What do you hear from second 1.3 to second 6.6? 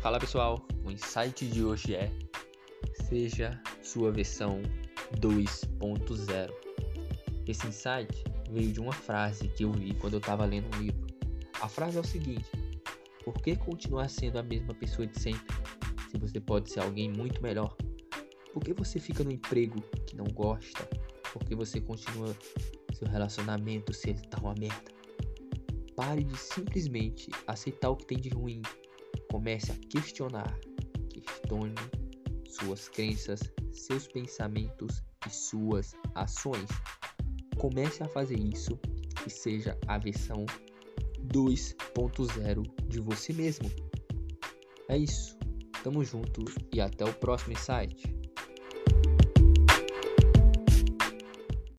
de hoje é Seja sua versão 2.0.